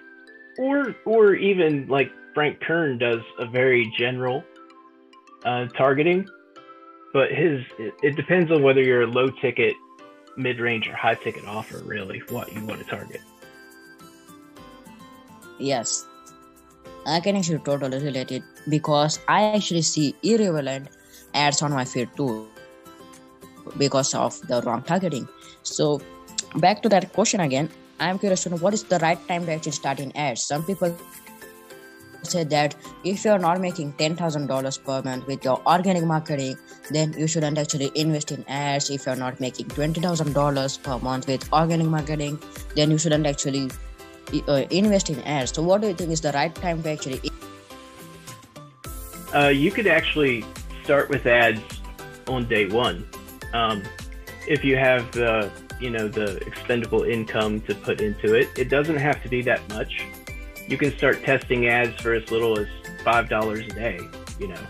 or 0.57 0.95
or 1.03 1.35
even 1.35 1.85
like 1.97 2.09
Frank 2.33 2.61
Kern 2.61 2.97
does 2.97 3.23
a 3.37 3.45
very 3.45 3.83
general 3.97 4.45
uh, 5.43 5.65
targeting, 5.81 6.25
but 7.11 7.27
his 7.41 7.57
it, 7.77 7.93
it 8.01 8.15
depends 8.15 8.49
on 8.49 8.63
whether 8.63 8.81
you're 8.81 9.01
a 9.01 9.13
low 9.19 9.29
ticket, 9.43 9.75
mid 10.37 10.61
range, 10.61 10.87
or 10.87 10.95
high 10.95 11.15
ticket 11.15 11.45
offer. 11.45 11.79
Really, 11.79 12.19
what 12.29 12.53
you 12.53 12.63
want 12.65 12.79
to 12.79 12.87
target. 12.97 13.21
Yes, 15.59 16.05
I 17.05 17.19
can 17.19 17.35
actually 17.35 17.59
totally 17.59 17.99
relate 17.99 18.31
it 18.31 18.43
because 18.69 19.19
I 19.27 19.39
actually 19.57 19.81
see 19.81 20.15
irrelevant 20.23 20.87
ads 21.33 21.61
on 21.61 21.71
my 21.73 21.83
feed 21.83 22.09
too 22.15 22.47
because 23.77 24.13
of 24.13 24.39
the 24.47 24.61
wrong 24.61 24.81
targeting. 24.81 25.27
So 25.63 26.01
back 26.55 26.81
to 26.83 26.89
that 26.89 27.13
question 27.13 27.39
again. 27.39 27.69
I'm 27.99 28.19
curious 28.19 28.43
to 28.43 28.49
know 28.49 28.57
what 28.57 28.73
is 28.73 28.83
the 28.83 28.99
right 28.99 29.19
time 29.27 29.45
to 29.45 29.53
actually 29.53 29.71
start 29.71 29.99
in 29.99 30.15
ads. 30.17 30.41
Some 30.41 30.63
people 30.63 30.95
say 32.25 32.43
that 32.43 32.75
if 33.03 33.23
you're 33.23 33.39
not 33.39 33.61
making 33.61 33.93
$10,000 33.93 34.83
per 34.83 35.01
month 35.03 35.27
with 35.27 35.43
your 35.45 35.61
organic 35.65 36.03
marketing, 36.03 36.57
then 36.91 37.13
you 37.17 37.27
shouldn't 37.27 37.57
actually 37.57 37.91
invest 37.95 38.31
in 38.31 38.43
ads. 38.47 38.89
If 38.89 39.05
you're 39.05 39.15
not 39.15 39.39
making 39.39 39.67
$20,000 39.67 40.83
per 40.83 40.99
month 40.99 41.27
with 41.27 41.51
organic 41.53 41.87
marketing, 41.87 42.39
then 42.75 42.91
you 42.91 42.97
shouldn't 42.97 43.25
actually 43.25 43.69
uh, 44.47 44.63
invest 44.69 45.09
in 45.09 45.21
ads. 45.21 45.53
So, 45.53 45.61
what 45.61 45.81
do 45.81 45.87
you 45.87 45.93
think 45.93 46.11
is 46.11 46.21
the 46.21 46.31
right 46.31 46.53
time 46.53 46.81
to 46.83 46.91
actually? 46.91 47.21
Uh, 49.33 49.47
you 49.49 49.71
could 49.71 49.87
actually 49.87 50.43
start 50.83 51.09
with 51.09 51.25
ads 51.25 51.61
on 52.27 52.47
day 52.47 52.65
one. 52.65 53.05
Um, 53.55 53.83
if 54.47 54.63
you 54.63 54.75
have 54.77 55.11
the 55.11 55.51
you 55.79 55.89
know 55.89 56.07
the 56.07 56.37
expendable 56.45 57.03
income 57.03 57.61
to 57.61 57.75
put 57.75 58.01
into 58.01 58.33
it, 58.33 58.49
it 58.57 58.69
doesn't 58.69 58.97
have 58.97 59.21
to 59.23 59.29
be 59.29 59.41
that 59.43 59.67
much. 59.69 60.05
You 60.67 60.77
can 60.77 60.95
start 60.97 61.23
testing 61.23 61.67
ads 61.67 61.99
for 62.01 62.13
as 62.13 62.29
little 62.31 62.59
as 62.59 62.67
five 63.03 63.29
dollars 63.29 63.65
a 63.67 63.69
day 63.69 63.99
you 64.39 64.47
know. 64.47 64.67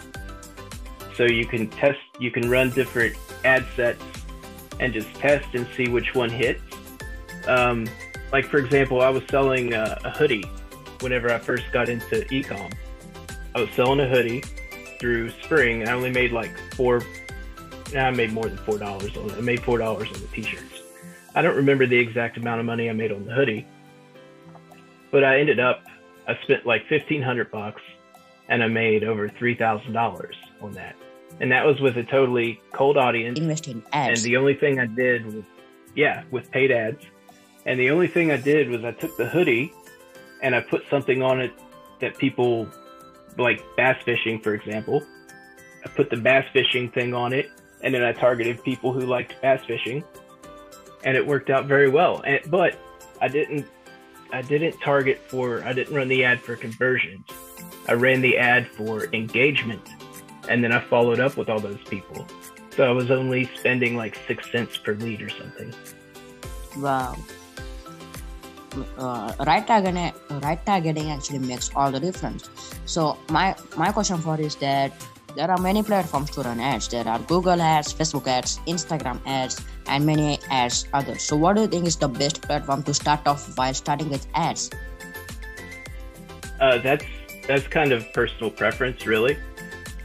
So 1.15 1.23
you 1.23 1.45
can 1.45 1.69
test 1.69 1.99
you 2.19 2.31
can 2.31 2.49
run 2.49 2.69
different 2.71 3.15
ad 3.43 3.65
sets 3.75 4.03
and 4.79 4.93
just 4.93 5.13
test 5.15 5.53
and 5.53 5.67
see 5.75 5.87
which 5.87 6.13
one 6.13 6.29
hits. 6.29 6.61
Um, 7.47 7.87
like 8.31 8.45
for 8.45 8.57
example 8.57 9.01
i 9.01 9.09
was 9.09 9.23
selling 9.29 9.73
a, 9.73 9.99
a 10.03 10.09
hoodie 10.09 10.43
whenever 11.01 11.31
i 11.31 11.37
first 11.37 11.71
got 11.71 11.89
into 11.89 12.21
ecom. 12.31 12.73
I 13.53 13.61
was 13.61 13.69
selling 13.71 13.99
a 13.99 14.07
hoodie 14.07 14.41
through 14.99 15.29
spring 15.29 15.87
i 15.87 15.91
only 15.91 16.09
made 16.09 16.31
like 16.31 16.57
four 16.73 17.03
i 17.97 18.11
made 18.11 18.31
more 18.31 18.45
than 18.45 18.57
four 18.57 18.77
dollars 18.77 19.15
on 19.17 19.29
it 19.29 19.37
i 19.37 19.41
made 19.41 19.61
four 19.63 19.77
dollars 19.77 20.07
on 20.07 20.19
the 20.21 20.27
t-shirts 20.27 20.81
i 21.35 21.41
don't 21.41 21.55
remember 21.55 21.85
the 21.85 21.97
exact 21.97 22.37
amount 22.37 22.59
of 22.59 22.65
money 22.65 22.89
i 22.89 22.93
made 22.93 23.11
on 23.11 23.25
the 23.25 23.33
hoodie 23.33 23.65
but 25.15 25.23
I 25.23 25.39
ended 25.39 25.61
up, 25.61 25.81
I 26.27 26.37
spent 26.43 26.65
like 26.65 26.85
fifteen 26.87 27.21
hundred 27.21 27.49
bucks, 27.49 27.81
and 28.49 28.61
I 28.61 28.67
made 28.67 29.05
over 29.05 29.29
three 29.29 29.55
thousand 29.55 29.93
dollars 29.93 30.35
on 30.59 30.73
that, 30.73 30.93
and 31.39 31.49
that 31.53 31.65
was 31.65 31.79
with 31.79 31.95
a 31.95 32.03
totally 32.03 32.59
cold 32.73 32.97
audience. 32.97 33.39
Investing 33.39 33.81
ads. 33.93 34.19
And 34.19 34.25
the 34.25 34.35
only 34.35 34.55
thing 34.55 34.77
I 34.77 34.87
did 34.87 35.25
was, 35.25 35.45
yeah, 35.95 36.23
with 36.31 36.51
paid 36.51 36.69
ads, 36.69 37.01
and 37.65 37.79
the 37.79 37.91
only 37.91 38.07
thing 38.07 38.29
I 38.29 38.35
did 38.35 38.67
was 38.67 38.83
I 38.83 38.91
took 38.91 39.15
the 39.15 39.25
hoodie, 39.29 39.71
and 40.43 40.53
I 40.53 40.59
put 40.59 40.83
something 40.89 41.21
on 41.21 41.39
it 41.39 41.53
that 42.01 42.17
people 42.17 42.67
like 43.37 43.63
bass 43.77 43.95
fishing, 44.03 44.41
for 44.41 44.53
example. 44.53 45.01
I 45.85 45.87
put 45.87 46.09
the 46.09 46.17
bass 46.17 46.45
fishing 46.51 46.91
thing 46.91 47.13
on 47.13 47.31
it, 47.31 47.49
and 47.81 47.93
then 47.93 48.03
I 48.03 48.11
targeted 48.11 48.63
people 48.63 48.93
who 48.93 49.01
liked 49.01 49.41
bass 49.41 49.63
fishing, 49.65 50.03
and 51.03 51.15
it 51.15 51.25
worked 51.25 51.49
out 51.49 51.65
very 51.65 51.89
well. 51.89 52.21
And, 52.25 52.39
but 52.49 52.77
I 53.21 53.27
didn't 53.27 53.67
I 54.31 54.41
didn't 54.41 54.79
target 54.81 55.19
for, 55.27 55.63
I 55.63 55.71
didn't 55.71 55.95
run 55.95 56.07
the 56.07 56.25
ad 56.25 56.41
for 56.41 56.55
conversions. 56.55 57.25
I 57.87 57.93
ran 57.93 58.21
the 58.21 58.37
ad 58.37 58.67
for 58.67 59.05
engagement. 59.13 59.87
And 60.49 60.63
then 60.63 60.71
I 60.71 60.79
followed 60.79 61.19
up 61.19 61.37
with 61.37 61.49
all 61.49 61.59
those 61.59 61.81
people. 61.87 62.25
So 62.75 62.83
I 62.83 62.91
was 62.91 63.11
only 63.11 63.49
spending 63.55 63.95
like 63.95 64.19
six 64.27 64.51
cents 64.51 64.77
per 64.77 64.93
lead 64.93 65.21
or 65.21 65.29
something. 65.29 65.73
Wow. 66.77 67.15
Uh, 68.97 69.33
right 69.47 69.65
targeting, 69.65 70.11
right 70.41 70.65
targeting 70.65 71.09
actually 71.09 71.39
makes 71.39 71.71
all 71.73 71.89
the 71.89 71.99
difference. 71.99 72.49
So 72.85 73.17
my 73.29 73.55
my 73.77 73.93
question 73.93 74.17
for 74.17 74.39
is 74.41 74.55
that 74.57 74.91
there 75.35 75.51
are 75.51 75.57
many 75.57 75.83
platforms 75.83 76.31
to 76.31 76.41
run 76.41 76.59
ads. 76.59 76.87
There 76.87 77.07
are 77.07 77.19
Google 77.19 77.61
ads, 77.61 77.93
Facebook 77.93 78.27
ads, 78.27 78.59
Instagram 78.67 79.19
ads, 79.25 79.61
and 79.87 80.05
many 80.05 80.39
ads 80.49 80.87
others. 80.93 81.21
So 81.21 81.35
what 81.35 81.55
do 81.55 81.63
you 81.63 81.67
think 81.67 81.85
is 81.85 81.97
the 81.97 82.07
best 82.07 82.41
platform 82.41 82.83
to 82.83 82.93
start 82.93 83.27
off 83.27 83.57
while 83.57 83.73
starting 83.73 84.09
with 84.09 84.25
ads? 84.33 84.71
Uh, 86.59 86.77
that's 86.77 87.05
that's 87.47 87.67
kind 87.67 87.91
of 87.91 88.11
personal 88.13 88.49
preference, 88.49 89.05
really, 89.05 89.37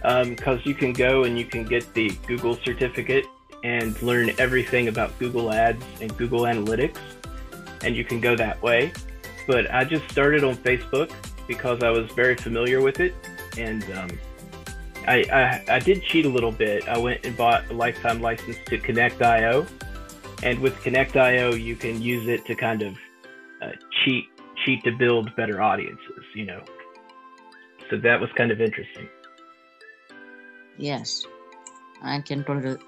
because 0.02 0.58
um, 0.58 0.62
you 0.64 0.74
can 0.74 0.92
go 0.92 1.24
and 1.24 1.38
you 1.38 1.44
can 1.44 1.64
get 1.64 1.94
the 1.94 2.10
Google 2.26 2.56
certificate 2.56 3.24
and 3.62 4.00
learn 4.02 4.30
everything 4.38 4.88
about 4.88 5.16
Google 5.18 5.52
Ads 5.52 5.84
and 6.00 6.14
Google 6.16 6.40
Analytics, 6.40 6.98
and 7.82 7.94
you 7.94 8.04
can 8.04 8.20
go 8.20 8.34
that 8.34 8.60
way. 8.62 8.92
But 9.46 9.72
I 9.72 9.84
just 9.84 10.10
started 10.10 10.44
on 10.44 10.56
Facebook 10.56 11.12
because 11.46 11.82
I 11.82 11.90
was 11.90 12.10
very 12.12 12.36
familiar 12.36 12.80
with 12.80 13.00
it, 13.00 13.14
and 13.56 13.84
um, 13.92 14.10
I, 15.10 15.24
I, 15.32 15.74
I 15.76 15.78
did 15.80 16.04
cheat 16.04 16.24
a 16.24 16.28
little 16.28 16.52
bit. 16.52 16.88
I 16.88 16.96
went 16.96 17.26
and 17.26 17.36
bought 17.36 17.68
a 17.68 17.74
lifetime 17.74 18.22
license 18.22 18.58
to 18.66 18.78
Connect.io, 18.78 19.66
and 20.44 20.60
with 20.60 20.80
Connect.io, 20.82 21.54
you 21.54 21.74
can 21.74 22.00
use 22.00 22.28
it 22.28 22.46
to 22.46 22.54
kind 22.54 22.82
of 22.82 22.94
uh, 23.60 23.72
cheat 24.04 24.26
cheat 24.64 24.84
to 24.84 24.92
build 24.92 25.34
better 25.34 25.60
audiences. 25.60 26.24
You 26.36 26.46
know, 26.46 26.62
so 27.90 27.96
that 27.96 28.20
was 28.20 28.30
kind 28.36 28.52
of 28.52 28.60
interesting. 28.60 29.08
Yes, 30.78 31.26
I 32.02 32.20
can 32.20 32.44
totally. 32.44 32.78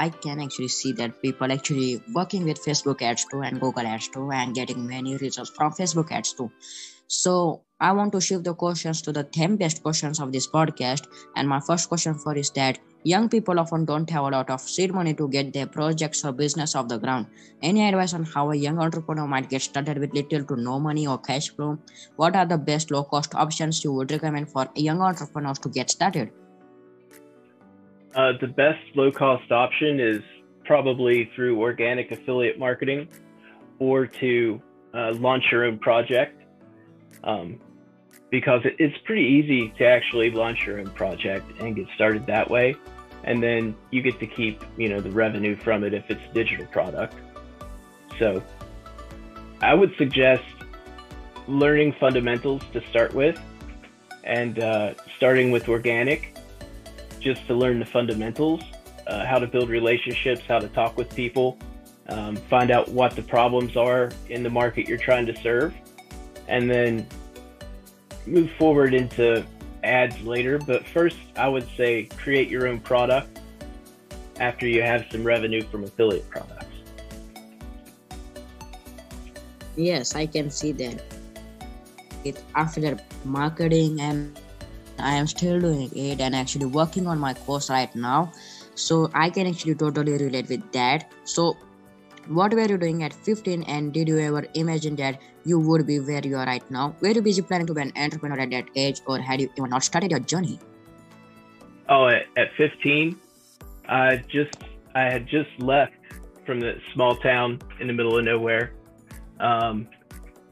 I 0.00 0.08
can 0.08 0.40
actually 0.40 0.68
see 0.68 0.92
that 0.94 1.22
people 1.22 1.52
actually 1.52 2.02
working 2.12 2.44
with 2.46 2.64
Facebook 2.64 3.00
ads 3.00 3.26
too 3.26 3.42
and 3.42 3.60
Google 3.60 3.86
ads 3.86 4.08
too 4.08 4.32
and 4.32 4.56
getting 4.56 4.88
many 4.88 5.16
results 5.18 5.50
from 5.50 5.72
Facebook 5.72 6.10
ads 6.10 6.32
too. 6.32 6.50
So 7.06 7.62
I 7.80 7.92
want 7.92 8.12
to 8.12 8.20
shift 8.20 8.44
the 8.44 8.52
questions 8.52 9.00
to 9.02 9.12
the 9.12 9.24
10 9.24 9.56
best 9.56 9.82
questions 9.82 10.20
of 10.20 10.32
this 10.32 10.46
podcast. 10.46 11.06
And 11.34 11.48
my 11.48 11.60
first 11.60 11.88
question 11.88 12.12
for 12.14 12.36
is 12.36 12.50
that 12.50 12.78
young 13.04 13.30
people 13.30 13.58
often 13.58 13.86
don't 13.86 14.10
have 14.10 14.24
a 14.24 14.28
lot 14.28 14.50
of 14.50 14.60
seed 14.60 14.92
money 14.92 15.14
to 15.14 15.26
get 15.28 15.54
their 15.54 15.66
projects 15.66 16.22
or 16.22 16.32
business 16.32 16.74
off 16.74 16.88
the 16.88 16.98
ground. 16.98 17.26
Any 17.62 17.88
advice 17.88 18.12
on 18.12 18.24
how 18.24 18.50
a 18.50 18.54
young 18.54 18.78
entrepreneur 18.78 19.26
might 19.26 19.48
get 19.48 19.62
started 19.62 19.98
with 19.98 20.12
little 20.12 20.44
to 20.44 20.56
no 20.56 20.78
money 20.78 21.06
or 21.06 21.16
cash 21.16 21.48
flow? 21.48 21.78
What 22.16 22.36
are 22.36 22.44
the 22.44 22.58
best 22.58 22.90
low 22.90 23.02
cost 23.02 23.34
options 23.34 23.82
you 23.82 23.94
would 23.94 24.10
recommend 24.10 24.50
for 24.50 24.68
young 24.74 25.00
entrepreneurs 25.00 25.58
to 25.60 25.70
get 25.70 25.88
started? 25.88 26.30
Uh, 28.14 28.32
the 28.40 28.48
best 28.48 28.84
low 28.94 29.10
cost 29.10 29.50
option 29.50 30.00
is 30.00 30.20
probably 30.66 31.30
through 31.34 31.58
organic 31.58 32.12
affiliate 32.12 32.58
marketing 32.58 33.08
or 33.78 34.06
to 34.06 34.60
uh, 34.92 35.12
launch 35.14 35.44
your 35.50 35.64
own 35.64 35.78
project 35.78 36.42
um, 37.24 37.58
because 38.30 38.62
it's 38.64 38.96
pretty 39.04 39.22
easy 39.24 39.70
to 39.78 39.84
actually 39.84 40.30
launch 40.30 40.64
your 40.66 40.78
own 40.78 40.90
project 40.90 41.50
and 41.60 41.74
get 41.74 41.86
started 41.94 42.26
that 42.26 42.48
way. 42.48 42.76
And 43.24 43.42
then 43.42 43.74
you 43.90 44.00
get 44.02 44.18
to 44.20 44.26
keep, 44.26 44.62
you 44.76 44.88
know, 44.88 45.00
the 45.00 45.10
revenue 45.10 45.56
from 45.56 45.84
it 45.84 45.92
if 45.92 46.08
it's 46.10 46.22
a 46.30 46.34
digital 46.34 46.66
product. 46.66 47.14
So 48.18 48.42
I 49.60 49.74
would 49.74 49.94
suggest 49.96 50.44
learning 51.46 51.94
fundamentals 51.98 52.62
to 52.72 52.80
start 52.88 53.12
with 53.12 53.38
and 54.24 54.58
uh, 54.58 54.94
starting 55.16 55.50
with 55.50 55.68
organic 55.68 56.36
just 57.20 57.46
to 57.48 57.54
learn 57.54 57.78
the 57.78 57.86
fundamentals, 57.86 58.62
uh, 59.06 59.26
how 59.26 59.38
to 59.38 59.46
build 59.46 59.68
relationships, 59.68 60.42
how 60.46 60.58
to 60.58 60.68
talk 60.68 60.96
with 60.96 61.14
people, 61.14 61.58
um, 62.08 62.36
find 62.36 62.70
out 62.70 62.88
what 62.88 63.14
the 63.16 63.22
problems 63.22 63.76
are 63.76 64.10
in 64.28 64.42
the 64.42 64.50
market 64.50 64.88
you're 64.88 64.98
trying 64.98 65.26
to 65.26 65.36
serve, 65.42 65.74
and 66.48 66.70
then 66.70 67.06
move 68.26 68.50
forward 68.58 68.94
into 68.94 69.44
ads 69.84 70.20
later. 70.22 70.58
But 70.58 70.86
first, 70.86 71.16
I 71.36 71.48
would 71.48 71.68
say 71.76 72.04
create 72.16 72.48
your 72.48 72.68
own 72.68 72.80
product 72.80 73.38
after 74.38 74.66
you 74.66 74.82
have 74.82 75.06
some 75.10 75.24
revenue 75.24 75.62
from 75.62 75.84
affiliate 75.84 76.28
products. 76.30 76.66
Yes, 79.76 80.14
I 80.14 80.26
can 80.26 80.50
see 80.50 80.72
that. 80.72 81.02
It 82.24 82.42
after 82.54 82.98
marketing 83.24 84.00
and 84.00 84.38
I 84.98 85.14
am 85.14 85.26
still 85.26 85.58
doing 85.58 85.90
it 85.96 86.20
and 86.20 86.34
actually 86.34 86.66
working 86.66 87.06
on 87.06 87.18
my 87.18 87.32
course 87.32 87.70
right 87.70 87.94
now. 87.96 88.32
So 88.74 89.10
I 89.14 89.30
can 89.30 89.46
actually 89.46 89.74
totally 89.74 90.12
relate 90.12 90.48
with 90.48 90.70
that. 90.72 91.10
So 91.24 91.56
what 92.28 92.52
were 92.54 92.66
you 92.66 92.78
doing 92.78 93.02
at 93.02 93.12
15 93.12 93.62
and 93.64 93.92
did 93.92 94.08
you 94.08 94.18
ever 94.18 94.46
imagine 94.54 94.96
that 94.96 95.20
you 95.44 95.58
would 95.58 95.86
be 95.86 96.00
where 96.00 96.24
you 96.24 96.36
are 96.36 96.46
right 96.46 96.68
now? 96.70 96.94
Were 97.00 97.08
you 97.08 97.22
busy 97.22 97.42
planning 97.42 97.66
to 97.66 97.74
be 97.74 97.82
an 97.82 97.92
entrepreneur 97.96 98.38
at 98.38 98.50
that 98.50 98.66
age 98.76 99.00
or 99.06 99.18
had 99.18 99.40
you 99.40 99.50
even 99.56 99.70
not 99.70 99.82
started 99.82 100.10
your 100.10 100.20
journey? 100.20 100.58
Oh, 101.88 102.06
at, 102.08 102.26
at 102.36 102.52
15, 102.56 103.18
I 103.88 104.16
just 104.28 104.56
I 104.94 105.02
had 105.02 105.26
just 105.26 105.50
left 105.58 105.92
from 106.46 106.60
the 106.60 106.80
small 106.94 107.16
town 107.16 107.60
in 107.80 107.86
the 107.86 107.92
middle 107.92 108.18
of 108.18 108.24
nowhere. 108.24 108.74
Um, 109.38 109.88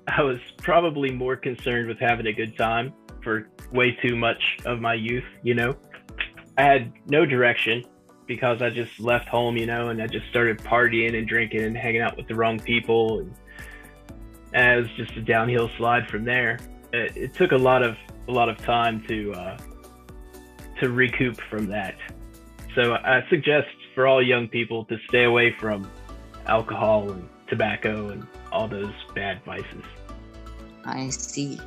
I 0.06 0.22
was 0.22 0.40
probably 0.58 1.10
more 1.10 1.36
concerned 1.36 1.88
with 1.88 1.98
having 1.98 2.26
a 2.26 2.32
good 2.32 2.56
time 2.56 2.92
for 3.22 3.48
way 3.72 3.92
too 3.92 4.16
much 4.16 4.58
of 4.64 4.80
my 4.80 4.94
youth, 4.94 5.24
you 5.42 5.54
know. 5.54 5.76
I 6.56 6.62
had 6.62 6.92
no 7.06 7.26
direction 7.26 7.84
because 8.28 8.62
I 8.62 8.70
just 8.70 9.00
left 9.00 9.26
home, 9.28 9.56
you 9.56 9.66
know, 9.66 9.88
and 9.88 10.00
I 10.00 10.06
just 10.06 10.28
started 10.28 10.58
partying 10.58 11.18
and 11.18 11.26
drinking 11.26 11.62
and 11.62 11.76
hanging 11.76 12.02
out 12.02 12.16
with 12.16 12.28
the 12.28 12.36
wrong 12.36 12.60
people. 12.60 13.20
And, 13.20 13.34
and 14.52 14.78
it 14.78 14.82
was 14.82 14.90
just 14.96 15.16
a 15.16 15.22
downhill 15.22 15.70
slide 15.78 16.08
from 16.08 16.24
there. 16.24 16.60
It, 16.92 17.16
it, 17.16 17.34
took 17.34 17.52
a 17.52 17.56
lot 17.56 17.82
of 17.82 17.96
a 18.28 18.32
lot 18.32 18.48
of 18.48 18.58
time 18.58 19.04
to 19.08 19.32
uh, 19.32 19.58
to 20.80 20.90
recoup 20.90 21.40
from 21.50 21.66
that. 21.68 21.96
So 22.74 22.94
I 22.94 23.24
suggest 23.28 23.66
for 23.94 24.06
all 24.06 24.22
young 24.22 24.46
people 24.46 24.84
to 24.84 24.98
stay 25.08 25.24
away 25.24 25.54
from 25.58 25.90
alcohol 26.46 27.10
and 27.10 27.28
tobacco 27.48 28.10
and 28.10 28.26
all 28.52 28.68
those 28.68 28.92
bad 29.14 29.42
vices. 29.44 29.84
I 30.84 31.08
see. 31.08 31.58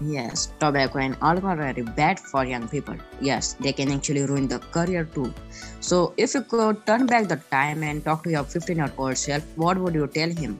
Yes, 0.00 0.52
tobacco 0.60 0.98
and 0.98 1.16
alcohol 1.22 1.52
are 1.52 1.72
very 1.72 1.82
bad 1.82 2.20
for 2.20 2.44
young 2.44 2.68
people. 2.68 2.96
Yes, 3.20 3.54
they 3.54 3.72
can 3.72 3.90
actually 3.90 4.22
ruin 4.24 4.46
the 4.46 4.58
career 4.58 5.04
too. 5.04 5.32
So, 5.80 6.12
if 6.18 6.34
you 6.34 6.42
could 6.42 6.84
turn 6.84 7.06
back 7.06 7.28
the 7.28 7.36
time 7.50 7.82
and 7.82 8.04
talk 8.04 8.22
to 8.24 8.30
your 8.30 8.44
15 8.44 8.76
year 8.76 8.92
old 8.98 9.16
self, 9.16 9.42
what 9.56 9.78
would 9.78 9.94
you 9.94 10.06
tell 10.06 10.28
him? 10.28 10.58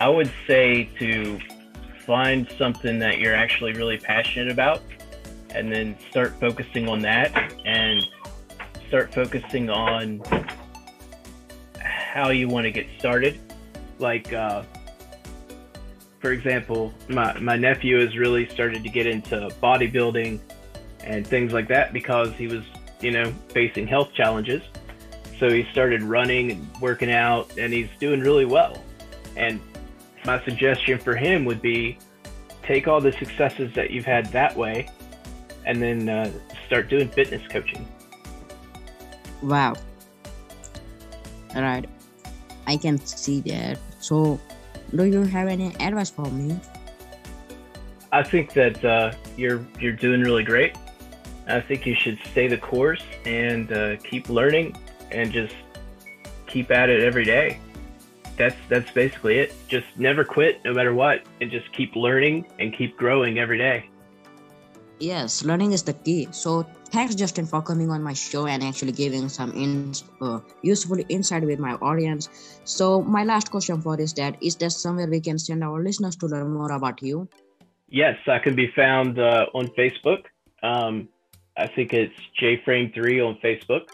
I 0.00 0.08
would 0.08 0.30
say 0.46 0.88
to 0.98 1.38
find 2.06 2.48
something 2.58 2.98
that 3.00 3.18
you're 3.18 3.34
actually 3.34 3.72
really 3.74 3.98
passionate 3.98 4.50
about 4.50 4.82
and 5.50 5.70
then 5.70 5.96
start 6.10 6.32
focusing 6.40 6.88
on 6.88 7.00
that 7.00 7.32
and 7.64 8.02
start 8.88 9.14
focusing 9.14 9.68
on 9.70 10.22
how 11.78 12.30
you 12.30 12.48
want 12.48 12.64
to 12.64 12.70
get 12.70 12.86
started. 12.98 13.38
Like, 13.98 14.32
uh, 14.32 14.62
for 16.24 16.32
example, 16.32 16.90
my, 17.06 17.38
my 17.38 17.54
nephew 17.54 18.00
has 18.00 18.16
really 18.16 18.48
started 18.48 18.82
to 18.82 18.88
get 18.88 19.06
into 19.06 19.50
bodybuilding 19.62 20.40
and 21.00 21.26
things 21.26 21.52
like 21.52 21.68
that 21.68 21.92
because 21.92 22.32
he 22.32 22.46
was, 22.46 22.62
you 23.02 23.10
know, 23.10 23.30
facing 23.50 23.86
health 23.86 24.14
challenges. 24.14 24.62
So 25.38 25.50
he 25.50 25.66
started 25.70 26.02
running 26.02 26.52
and 26.52 26.80
working 26.80 27.12
out 27.12 27.58
and 27.58 27.74
he's 27.74 27.90
doing 28.00 28.20
really 28.20 28.46
well. 28.46 28.82
And 29.36 29.60
my 30.24 30.42
suggestion 30.46 30.98
for 30.98 31.14
him 31.14 31.44
would 31.44 31.60
be 31.60 31.98
take 32.62 32.88
all 32.88 33.02
the 33.02 33.12
successes 33.12 33.74
that 33.74 33.90
you've 33.90 34.06
had 34.06 34.24
that 34.32 34.56
way 34.56 34.88
and 35.66 35.82
then 35.82 36.08
uh, 36.08 36.32
start 36.66 36.88
doing 36.88 37.10
fitness 37.10 37.46
coaching. 37.48 37.86
Wow. 39.42 39.74
All 41.54 41.60
right. 41.60 41.86
I 42.66 42.78
can 42.78 42.96
see 42.96 43.40
that. 43.42 43.78
So 44.00 44.40
do 44.96 45.04
you 45.04 45.22
have 45.22 45.48
any 45.48 45.74
advice 45.80 46.10
for 46.10 46.26
me? 46.26 46.58
I 48.12 48.22
think 48.22 48.52
that 48.52 48.84
uh, 48.84 49.12
you're 49.36 49.66
you're 49.80 49.92
doing 49.92 50.22
really 50.22 50.44
great. 50.44 50.76
I 51.48 51.60
think 51.60 51.84
you 51.84 51.94
should 51.94 52.18
stay 52.30 52.48
the 52.48 52.56
course 52.56 53.02
and 53.26 53.70
uh, 53.72 53.96
keep 53.96 54.28
learning 54.28 54.76
and 55.10 55.32
just 55.32 55.54
keep 56.46 56.70
at 56.70 56.88
it 56.88 57.02
every 57.02 57.24
day. 57.24 57.58
That's 58.36 58.56
that's 58.68 58.90
basically 58.92 59.38
it. 59.38 59.52
Just 59.68 59.86
never 59.96 60.24
quit, 60.24 60.64
no 60.64 60.72
matter 60.72 60.94
what, 60.94 61.22
and 61.40 61.50
just 61.50 61.70
keep 61.72 61.96
learning 61.96 62.46
and 62.58 62.72
keep 62.72 62.96
growing 62.96 63.38
every 63.38 63.58
day. 63.58 63.88
Yes, 65.04 65.44
learning 65.44 65.72
is 65.72 65.82
the 65.82 65.92
key. 65.92 66.28
So 66.30 66.62
thanks 66.90 67.14
justin 67.14 67.44
for 67.44 67.60
coming 67.60 67.90
on 67.90 68.02
my 68.02 68.14
show 68.14 68.46
and 68.46 68.62
actually 68.62 68.92
giving 68.92 69.28
some 69.28 69.50
in, 69.52 69.92
uh, 70.22 70.40
useful 70.62 70.98
insight 71.10 71.44
with 71.44 71.58
my 71.58 71.74
audience. 71.88 72.30
So 72.64 73.02
my 73.02 73.24
last 73.24 73.50
question 73.50 73.82
for 73.82 73.96
you 73.96 74.04
is 74.04 74.14
that 74.14 74.38
is 74.40 74.56
there 74.56 74.70
somewhere 74.70 75.06
we 75.06 75.20
can 75.20 75.38
send 75.38 75.62
our 75.62 75.82
listeners 75.82 76.16
to 76.16 76.26
learn 76.26 76.50
more 76.54 76.72
about 76.72 77.02
you? 77.02 77.28
Yes 77.88 78.16
i 78.26 78.38
can 78.38 78.54
be 78.54 78.68
found 78.74 79.18
uh, 79.18 79.46
on 79.52 79.66
facebook. 79.78 80.22
Um, 80.62 81.08
i 81.58 81.66
think 81.66 81.92
it's 81.92 82.20
jframe3 82.40 82.98
on 83.28 83.38
facebook. 83.44 83.84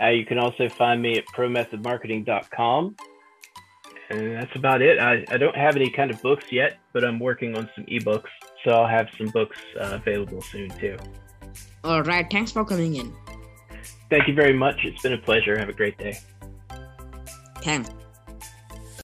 Uh, 0.00 0.08
you 0.08 0.26
can 0.26 0.38
also 0.38 0.68
find 0.68 1.00
me 1.00 1.18
at 1.18 1.26
promethodmarketing.com 1.36 2.96
and 4.10 4.36
that's 4.36 4.56
about 4.56 4.82
it. 4.82 4.98
I, 4.98 5.24
I 5.28 5.36
don't 5.36 5.56
have 5.56 5.76
any 5.76 5.90
kind 5.90 6.10
of 6.10 6.20
books 6.20 6.46
yet 6.50 6.78
but 6.92 7.04
i'm 7.04 7.20
working 7.20 7.56
on 7.56 7.70
some 7.76 7.84
ebooks 7.84 8.32
so 8.64 8.70
i'll 8.72 8.86
have 8.86 9.08
some 9.16 9.28
books 9.28 9.56
uh, 9.80 9.98
available 10.00 10.40
soon 10.40 10.70
too 10.78 10.96
all 11.84 12.02
right. 12.02 12.28
Thanks 12.30 12.52
for 12.52 12.64
coming 12.64 12.96
in. 12.96 13.12
Thank 14.08 14.28
you 14.28 14.34
very 14.34 14.52
much. 14.52 14.84
It's 14.84 15.02
been 15.02 15.14
a 15.14 15.18
pleasure. 15.18 15.58
Have 15.58 15.68
a 15.68 15.72
great 15.72 15.98
day. 15.98 16.18
Thanks. 17.62 17.90